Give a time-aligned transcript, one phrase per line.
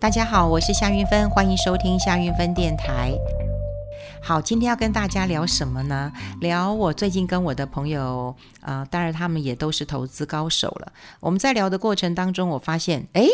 [0.00, 3.12] 大家好，我是夏云芬，欢迎收听夏云芬电台。
[4.22, 6.10] 好，今天要跟大家聊什么呢？
[6.40, 10.90] 聊我最近跟我的朋友，呃，当然他们也都是投资高手了。
[11.20, 13.28] 我们在聊的过程当中，我发现，诶，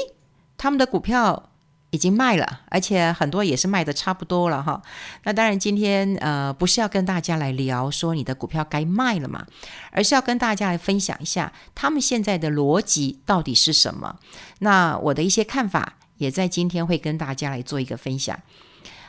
[0.58, 1.50] 他们的股票
[1.90, 4.82] 已经卖了，而且很多也是卖的差不多了哈。
[5.22, 9.46] 那当然，今天呃，不是要跟大家来聊说你的股票该卖了嘛，
[9.92, 14.16] 而是要跟大家来分享一下他们现在的逻辑到底是什么。
[14.58, 15.94] 那我的一些看法。
[16.18, 18.38] 也在今天会跟大家来做一个分享。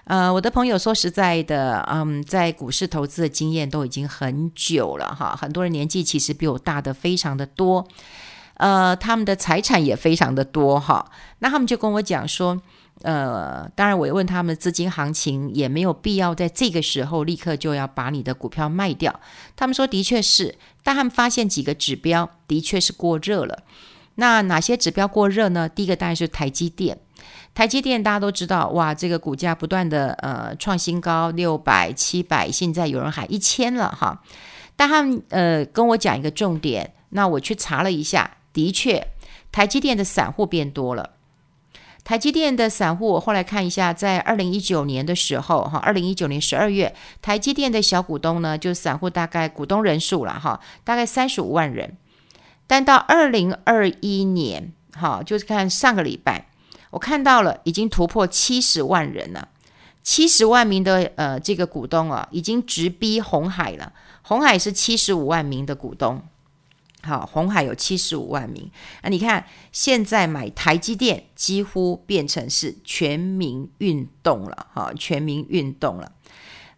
[0.05, 7.85] 呃，我的朋友说实在的，嗯，在股市投资的经验都已经很久了哈，很多人年纪其实比我大的非常的多，
[8.53, 11.11] 呃，他们的财产也非常的多哈。
[11.39, 12.61] 那他们就跟我讲说，
[13.01, 19.19] 呃，当然我也问他们资金行情，也没有必要在这个时候立刻就要把你的股票卖掉。
[19.57, 23.63] 他们说的确是，但他们发现几个指标的确是过热了。
[24.19, 25.69] 那哪些指标过热呢？
[25.69, 26.97] 第一个当然是台积电，
[27.53, 34.21] 台积电大家都知道，哇，这个股价不断的呃创新高，六百、七百，现在有人喊一千了哈。
[34.75, 39.07] 但他们呃跟我讲一个重点，那我去查了一下，的确，
[39.51, 41.11] 台积电的散户变多了。
[42.03, 51.97] 台积电的散户，我后来看一下，在二零一九年的时候哈，二零一九年十二月，台积电的小股东呢，就散户大概股东人数了哈，大概三十五万人。
[52.67, 56.49] 但到二零二一年，好，就是看上个礼拜，
[56.91, 59.47] 我看到了已经突破七十万人了，
[60.03, 63.93] 七十万名的呃这个股东啊，已经直逼红海了。
[64.21, 66.21] 红海是七十五万名的股东，
[67.03, 68.69] 好，红海有七十五万名。
[69.01, 76.11] 那你看现在买台积电几乎变成是全民运动了，哈，全民运动了。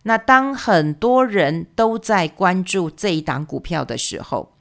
[0.03, 4.53] 那当很多人都在关注这一档股票的时候，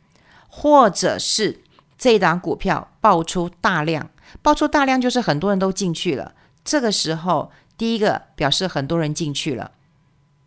[0.49, 1.61] 或者是
[1.97, 4.11] 这档股票爆出大量，
[4.43, 6.35] 爆出大量就是很多人都进去了。
[6.65, 9.71] 这个时候，第一个表示很多人进去了，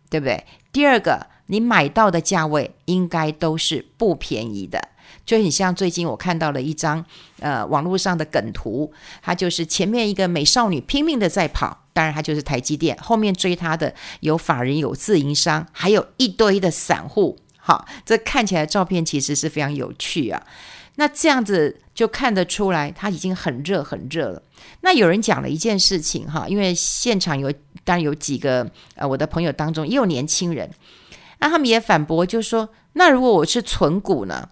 [0.10, 0.46] 对不对？
[0.72, 4.90] 第二个，你买到的价位应该都是不便宜的。
[5.26, 7.04] 就很像最近我看到了一张
[7.40, 17.38] 呃网络上的梗图，它就是前面一个美少女拼命的在跑，当然它就是台积电，后面追她的有法人、有自营商，还有一堆的散户。
[17.62, 20.42] 好，这看起来照片其实是非常有趣啊。
[20.96, 24.44] 那这样子就看得出来，它已经很热很热了。
[24.82, 27.52] 那有人讲了一件事情哈，因为现场有
[27.86, 30.70] 当然有几个呃我的朋友当中也有年轻人，
[31.40, 34.50] 那他们也反驳，就说那如果我是存股呢，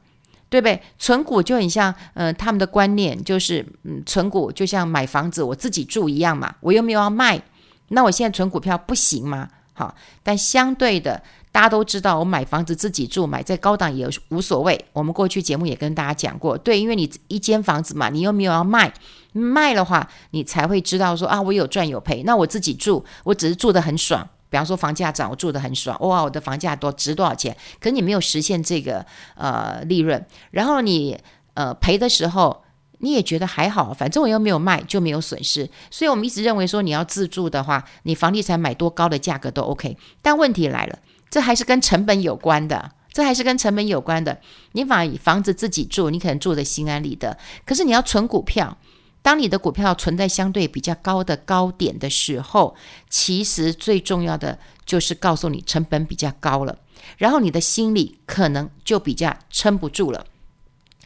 [0.49, 0.81] 对不对？
[0.97, 7.41] 存股就很像呃他们的观念就是嗯存股就像买房子我自己住一样嘛，我又没有要卖，
[7.89, 9.49] 那我现在存股票不行吗？
[9.73, 9.93] 好，
[10.23, 11.21] 但相对的。
[11.51, 14.85] 大家都知道，我买房子自己住，买在高档也无所谓。
[14.93, 18.93] 我们过去节目也跟大家讲过，对，因为你一间房子嘛，你又没有要卖，
[19.33, 22.21] 卖的话，你才会知道说啊，我有赚有赔。
[22.23, 24.27] 那我自己住，我只是住得很爽。
[24.51, 27.55] 比方说房价涨，我住得很爽，哇，我的房价多值多少钱？
[27.79, 29.05] 可你没有实现这个
[29.35, 31.17] 呃利润，然后你
[31.55, 32.63] 呃赔的时候，
[32.99, 35.69] 你也觉得还好，反正我又没有卖，就没有损失。
[35.89, 39.97] 所以我们一直认为说，你要自住的话，你房地产买多高的价格都 OK。
[40.21, 40.99] 但问题来了。
[41.29, 44.39] 这还是跟成本有关的，这还是跟成本有关的。
[44.73, 47.37] 你把房子自己住，你可能住的心安理得。
[47.65, 48.77] 可是你要存股票，
[49.21, 52.75] 当你的股票存在相对比较高的高点的时候，
[53.09, 56.77] 其实最重要的就是告诉你成本比较高了，
[57.17, 60.25] 然后你的心里可能就比较撑不住了。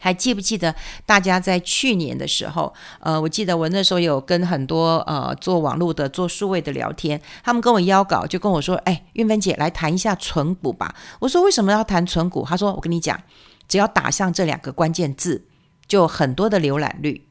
[0.04, 0.76] 还记不记得
[1.06, 13.18] 大家在去年的时候，呃，我记得我那时候有跟很多呃做网络的、做数位的聊天，他们跟我邀稿，就跟我说：“哎，运芬姐来谈一下存股吧。”我说：“为什么要谈存股？”他说：“我跟你讲，
[13.70, 15.46] 只要打上这两个关键字，
[15.88, 17.26] 就很多的浏览率。”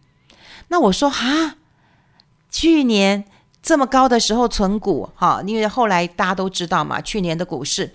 [0.68, 1.56] 那我说：“哈，
[2.50, 3.26] 去年
[3.62, 7.92] 这么高的时候存股，哈，因为后来大家都知道嘛，去年的股市。”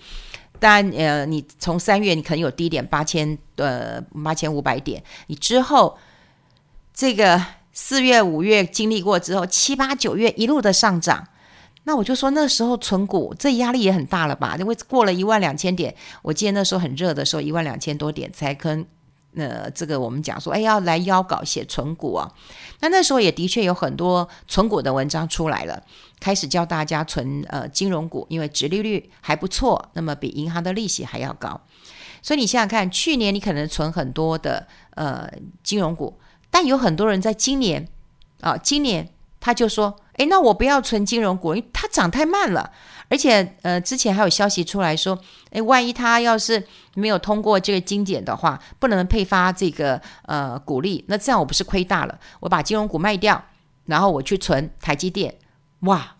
[0.58, 5.96] 但呃，你从三月你可能有低点八千呃八千五百点，你之后
[6.92, 11.26] 这个四月五月经历过之后，七八九月一路的上涨，
[11.84, 14.56] 那我就说那时候存股这压力也很大了吧？
[14.58, 18.86] 因为过了一万两千点，我记得那时候很热的时候，一万两千多点才跟。
[19.38, 22.30] 呃，这个我们讲说，哎，要来邀稿写存股啊。
[22.80, 25.82] 那那时候也的确有很多存股的文章出来了，
[26.20, 31.60] 开始教大家存呃金融股，因为殖利率还不错，那么比银行的利息还要高。
[32.20, 35.30] 所以你想想看，去年你可能存很多的呃
[35.62, 36.18] 金融股，
[36.50, 37.88] 但有很多人在今年
[38.40, 39.08] 啊，今年
[39.38, 42.70] 他就说，哎，那我不要存金融股，因为它涨太慢了。
[43.10, 45.18] 而且，呃，之前还有消息出来说，
[45.52, 46.62] 诶，万一他要是
[46.94, 52.18] 没有通过这个精简的话，不能配发这个呃股利，那这样我不是亏大了？
[52.40, 53.42] 我把金融股卖掉，
[53.86, 55.34] 然后我去存台积电，
[55.80, 56.16] 哇，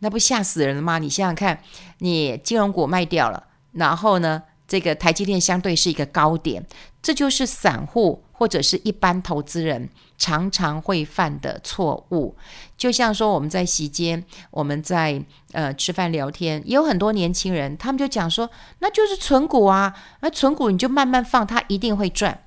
[0.00, 0.98] 那不吓死人了吗？
[0.98, 1.62] 你想想看，
[1.98, 6.66] 你金融股卖掉了，然后呢，这个台积电相对是一个高点，
[7.00, 9.88] 这就是散户或者是一般投资人
[10.22, 12.36] 常常会犯的错误。
[12.76, 15.20] 就像说我们在席间，我们在
[15.50, 18.48] 呃吃饭聊天，也有很多年轻人，他们就讲说，
[18.78, 22.44] 那就是存股啊，那存股你就慢慢放，它一定会赚。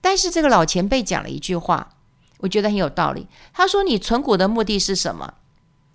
[0.00, 1.90] 但是这个老前辈讲了一句话，
[2.38, 3.26] 我觉得很有道理。
[3.52, 5.34] 他说：“你存股的目的是什么？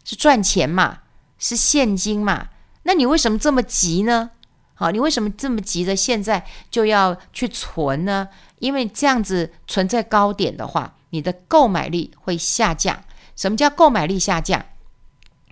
[0.04, 1.00] 是赚钱嘛？
[1.40, 2.50] 是现金嘛？
[2.84, 4.30] 那你为什么这么急呢？”
[4.78, 8.28] 好，你为什么这么急的现在就要去存呢？
[8.60, 13.02] 因为这样子存在高点的话，你的购买力会下降。
[13.38, 14.66] 什么叫购买力下降？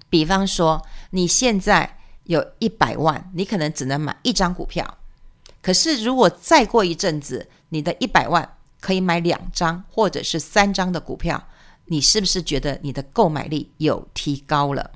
[0.10, 4.98] 比方说，你现在有一百万，你可能只能买一张股票。
[5.62, 11.42] 可是如果再过一阵子，你的一百万可以买两张或者是三张的股票，
[11.86, 14.92] 你是不是觉得你的购买力有提高了？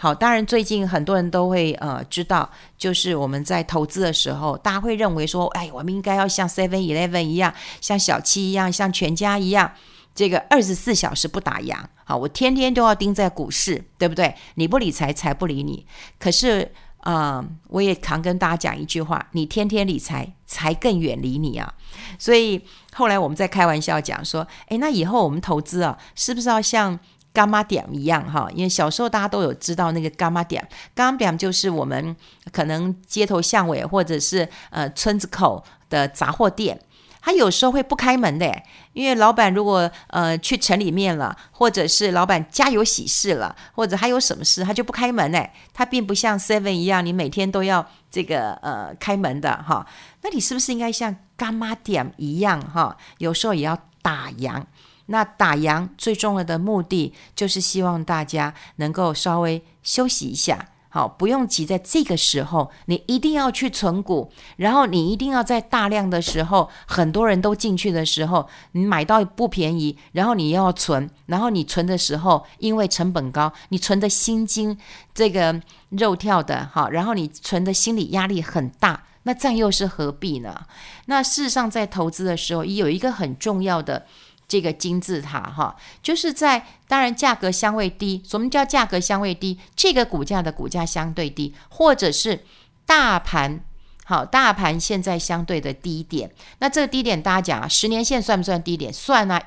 [0.00, 9.72] 好，当然最近很多人都会呃知道，就是我们在投资的时候，大家会认为说，哎，我们应该要像 Seven Eleven 一样，像小七一样，像全家一样，
[10.14, 11.76] 这个二十四小时不打烊。
[12.04, 14.32] 好，我天天都要盯在股市，对不对？
[14.54, 15.84] 你不理财，财不理你。
[16.20, 21.74] 可是啊、我也常跟大家讲一句话：你天天理财，财更远离你啊。
[22.20, 27.00] 所以后来我们在开玩笑讲说，哎，那以后我们投资啊，是不是要像？
[27.32, 30.66] 干妈店一样哈，因为小时候大家都有知道那个干妈店，
[30.96, 32.16] 柑仔店就是我们
[32.50, 36.80] 可能街头巷尾或者是呃村子口的杂货店，
[37.20, 49.86] 它有时候会不开门的，因为老板如果呃去城里面了，或者是老板家有喜事了，或者还有什么事，他就不开门哎，他并不像 Seven 一样，你每天都要这个呃开门的哈，
[50.22, 54.64] 那你是不是应该像干妈店一样哈，有时候也要打烊？
[55.10, 74.76] 那打烊最重要的目的，就是希望大家能够稍微休息一下，好，不用急在这个时候，你一定要去存股，然后你一定要在大量的时候，很多人都进去的时候，你买到不便宜，然后你要存，然后你存的时候，因为成本高，你存的心惊
[75.14, 75.60] 这个
[75.90, 80.66] 肉跳的，好，然后你存的心理压力很大，那这样又是何必呢？
[81.06, 84.06] 那事实上，在投资的时候，也有一个很重要的。
[84.48, 89.58] 这个金字塔哈，就是在当然价格相对低，什么叫价格相对低？
[89.76, 92.44] 这个股价的股价相对低，或者是
[92.86, 93.60] 大盘
[94.06, 96.30] 好，大盘现在相对的低点。
[96.60, 98.90] 那这个低点大家讲啊，十年线算不算低点？
[98.90, 99.38] 算啊，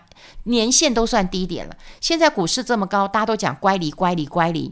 [0.44, 1.76] 年线都算低点了。
[2.00, 4.72] 现在股市这么高，大家都讲乖离，乖离，乖离。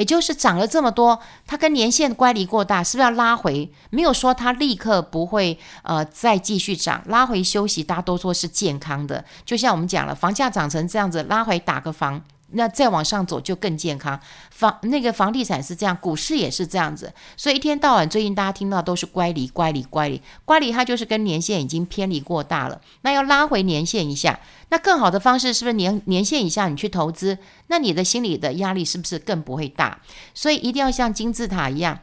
[0.00, 3.70] 也就是涨了这么多，它跟年限乖离过大，是不是要拉回？
[3.90, 9.22] 没有说它立刻不会呃再继续涨，拉回休息，大家都说是健康的。
[9.44, 12.22] 就像我们讲了，房价涨成这样子，拉回打个房。
[12.52, 14.18] 那再往上走就更健康，
[14.50, 27.38] 房那个房地产是这样，股市也是这样子，所以一天到晚最近大家听到都是乖离、乖离、乖离、乖离，它就是跟年线已经偏离过大了，那要拉回年线一下，那更好的方式是不是年年线以下你去投资，
[27.68, 30.00] 那你的心理的压力是不是更不会大？
[30.34, 32.00] 所以一定要像金字塔一样，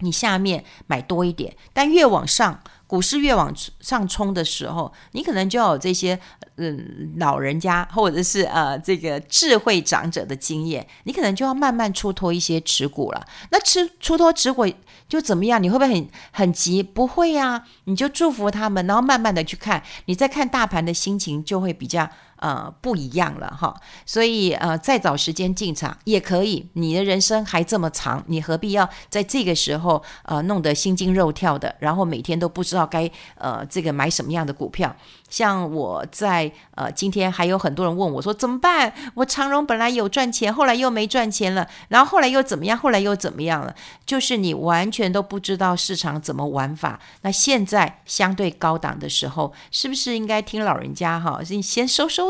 [0.00, 2.60] 你下面买多一点，但越往上。
[2.86, 6.18] 股市越往上冲的时候，你可能就要有这些
[6.56, 13.26] 嗯老人家或者是呃这个智慧长者的经验，你可能就要慢慢出脱一些持股了。
[13.50, 14.66] 那吃出脱持股
[15.08, 15.62] 就怎么样？
[15.62, 16.82] 你会不会很很急？
[16.82, 22.08] 不会呀、你就祝福他们，然后慢慢的去看，你再看大盘的心情就会比较。
[22.38, 23.74] 呃，不一样了哈，
[24.04, 26.66] 所以呃，再找时间进场也可以。
[26.74, 34.94] 你的人生还这么长，你何必要在这个时候呃弄得心惊肉跳的，然后每天都不知道该呃这个买什么样的股票？
[35.28, 38.92] 像我在呃今天还有很多人问我说怎么办？
[39.14, 42.76] 我长荣本来有赚钱，后来又没赚钱了，然后后来又怎么样？
[42.76, 43.74] 后来又怎么样了？
[44.04, 47.00] 就是你完全都不知道市场怎么玩法。
[47.22, 51.40] 那现在相对高档的时候，是不是应该听老人家哈？
[51.48, 52.25] 你先收收。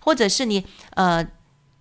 [0.00, 1.26] 或者是你呃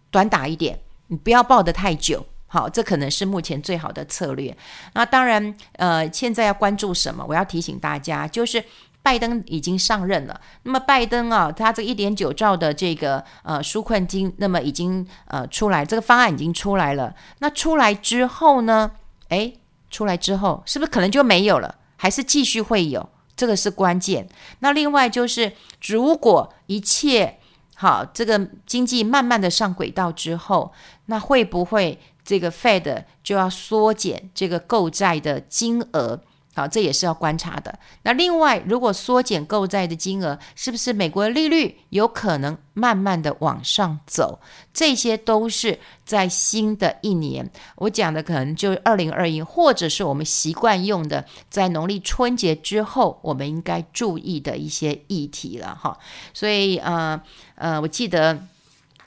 [0.09, 4.55] 短打一点，你不要抱得太久，好，这可能是目前最好的策略。
[4.93, 7.25] 那当然，呃，现在要关注什么？
[7.27, 8.63] 我要提醒大家，就是
[9.01, 10.39] 拜登已经上任了。
[10.63, 17.15] 那么拜登啊，他这一点九兆的这个呃纾困金，那么已经呃出来，这个方案已经出来了。
[17.39, 18.91] 那出来之后呢？
[19.29, 19.57] 诶，
[19.89, 21.75] 出来之后是不是可能就没有了？
[21.95, 23.09] 还是继续会有？
[23.33, 24.27] 这个是关键。
[24.59, 25.53] 那另外就是，
[25.87, 27.39] 如果一切
[27.81, 30.71] 好，这个经济慢慢的上轨道之后，
[31.07, 36.21] 那会不会这个 Fed 就要缩减这个购债的金额？
[36.53, 37.79] 好，这也是要观察的。
[38.03, 44.41] 那另外，如果缩减购债的金额，是不是美国的利率有可能慢慢的往上走？
[44.73, 55.97] 这些都是在新的一年，我讲的可能就是二零二一，或者是我们习惯用的，在农历春节之后，我们应该注意的一些议题了哈。
[56.33, 57.21] 所以，呃
[57.55, 58.45] 呃，我记得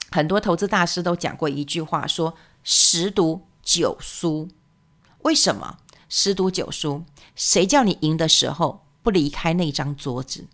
[0.09, 2.33] 很多投资大师都讲过一句话，说
[2.63, 4.49] 十赌九输，
[5.21, 5.77] 为什么？
[6.09, 7.03] 十赌九输，
[7.35, 10.45] 谁叫你赢的时候不离开那张桌子？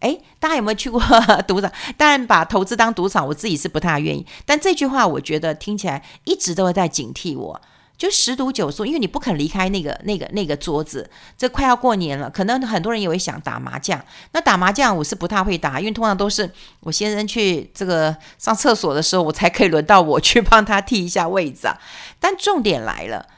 [0.00, 1.00] 诶，大家有没有去过
[1.48, 1.72] 赌场？
[1.96, 4.26] 当然，把投资当赌场，我自己是不太愿意。
[4.44, 7.60] 但这句话，我觉得听起来一直都会在警惕我。
[7.96, 11.08] 就十赌九输，因为你不肯离开那个、那个、那个桌子。
[11.38, 14.04] 这快要过年了，可能很多人也会想打麻将。
[14.32, 21.78] 那打麻将，我是不太会打，因为通常都是我先生去这个上厕所的时候，我才可以轮到我去帮他替一下位子啊。
[22.18, 23.28] 但重点来了，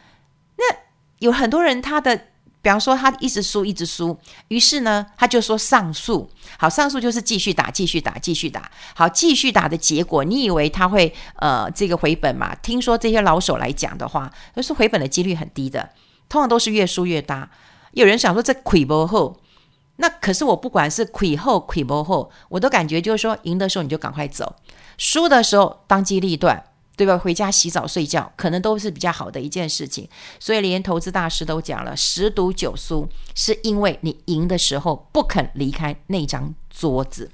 [1.19, 2.17] 有很多人，他的
[2.63, 4.19] 比方说他一直输，一直输，
[4.49, 6.29] 于是呢，他就说上诉。
[6.59, 8.71] 好，上诉就是继续打，继续打，继续打。
[8.95, 12.55] 好，继续打的结果，你以为他会呃这个回本嘛？
[12.57, 15.91] 听说这些老手来讲的话，都是回本的几率很低的，
[16.29, 17.49] 通常都是越输越大。
[17.93, 19.41] 有人想说这亏不后，
[19.97, 24.57] 那可是我不管是亏后亏不后，我都感觉就是说赢的时候你就赶快走，
[24.99, 26.65] 输的时候当机立断。
[26.97, 27.19] 对吧？
[27.19, 30.09] 回家洗澡睡觉，可能都是比较好的一件事情。
[30.41, 37.31] 所以连投资大师都讲了，十赌九输，是因为你赢的时候不肯离开那张桌子。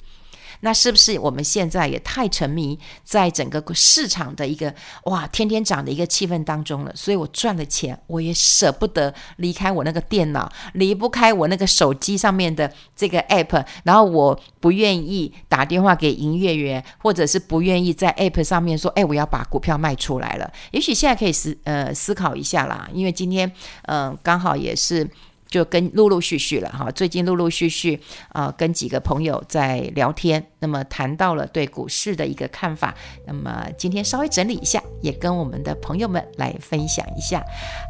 [0.65, 4.73] 那是不是我们现在也太沉迷在整个市场的一个
[5.05, 6.93] 哇天天涨的一个气氛当中了？
[6.95, 20.49] 所以我赚了钱，我也舍不得离开我那个电脑，离不开我那个手机上面的这个 app，然后我不愿意打电话给营业员，或者是不愿意在 app 上面说，哎，我要把股票卖出来了。
[20.71, 23.51] 也许现在可以思呃思考一下啦，因为今天
[23.87, 25.11] 嗯、刚好也是。
[25.53, 32.95] 就跟陆陆续续了哈，最近陆陆续续啊、跟几个朋友在聊天，那么谈到了对股市的一个看法，
[33.27, 37.45] 那么今天稍微整理一下，也跟我们的朋友们来分享一下。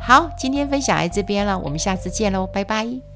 [0.04, 3.11] 好，今天分享在这边了，我们下次见喽，拜拜。